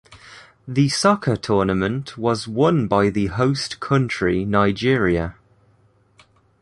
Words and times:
The 0.67 0.89
soccer 0.89 1.35
tournament 1.35 2.17
was 2.17 2.47
won 2.47 2.87
by 2.87 3.11
the 3.11 3.27
host 3.27 3.79
country 3.79 4.45
Nigeria. 4.45 5.35